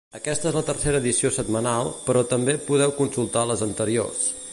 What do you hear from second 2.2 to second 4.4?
també podeu consultar les anteriors.